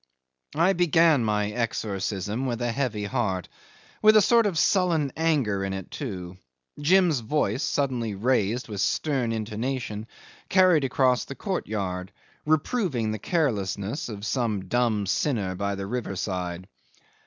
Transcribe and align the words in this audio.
'I 0.55 0.73
began 0.73 1.23
my 1.23 1.51
exorcism 1.51 2.47
with 2.47 2.59
a 2.59 2.71
heavy 2.71 3.03
heart, 3.05 3.47
with 4.01 4.17
a 4.17 4.21
sort 4.23 4.47
of 4.47 4.57
sullen 4.57 5.13
anger 5.15 5.63
in 5.63 5.73
it 5.73 5.91
too. 5.91 6.37
Jim's 6.79 7.19
voice, 7.19 7.61
suddenly 7.61 8.15
raised 8.15 8.67
with 8.67 8.77
a 8.77 8.79
stern 8.79 9.31
intonation, 9.31 10.07
carried 10.49 10.83
across 10.85 11.25
the 11.25 11.35
courtyard, 11.35 12.11
reproving 12.47 13.11
the 13.11 13.19
carelessness 13.19 14.09
of 14.09 14.25
some 14.25 14.67
dumb 14.67 15.05
sinner 15.05 15.53
by 15.53 15.75
the 15.75 15.85
river 15.85 16.15
side. 16.15 16.67